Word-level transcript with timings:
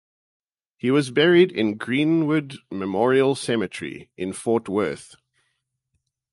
He 0.77 0.89
was 0.89 1.11
buried 1.11 1.51
in 1.51 1.77
Greenwood 1.77 2.55
Memorial 2.71 3.35
Cemetery 3.35 4.09
in 4.17 4.33
Fort 4.33 4.67
Worth. 4.67 5.13